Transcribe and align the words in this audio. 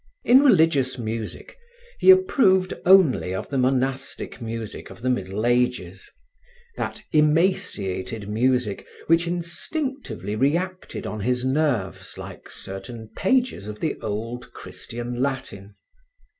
In 0.23 0.39
religious 0.39 0.97
music, 0.97 1.59
he 1.99 2.09
approved 2.09 2.73
only 2.87 3.35
of 3.35 3.49
the 3.49 3.57
monastic 3.59 4.41
music 4.41 4.89
of 4.89 5.03
the 5.03 5.11
Middle 5.11 5.45
Ages, 5.45 6.09
that 6.75 7.03
emaciated 7.11 8.27
music 8.27 8.87
which 9.05 9.27
instinctively 9.27 10.35
reacted 10.35 11.05
on 11.05 11.19
his 11.19 11.45
nerves 11.45 12.17
like 12.17 12.49
certain 12.49 13.11
pages 13.15 13.67
of 13.67 13.79
the 13.79 13.95
old 14.01 14.51
Christian 14.53 15.21
Latin. 15.21 15.75